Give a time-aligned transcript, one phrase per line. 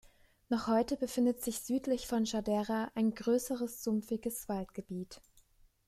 [0.49, 5.21] Noch heute befindet sich südlich von Chadera ein größeres sumpfiges Waldgebiet.